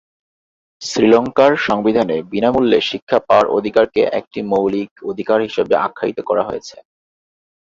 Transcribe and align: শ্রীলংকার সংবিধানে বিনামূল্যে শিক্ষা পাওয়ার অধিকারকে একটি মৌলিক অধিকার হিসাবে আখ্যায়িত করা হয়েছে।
শ্রীলংকার 0.81 1.51
সংবিধানে 1.67 2.17
বিনামূল্যে 2.31 2.79
শিক্ষা 2.81 3.17
পাওয়ার 3.27 3.47
অধিকারকে 3.57 4.01
একটি 4.19 4.39
মৌলিক 4.51 4.91
অধিকার 5.11 5.39
হিসাবে 5.41 5.73
আখ্যায়িত 5.77 6.19
করা 6.29 6.43
হয়েছে। 6.45 6.75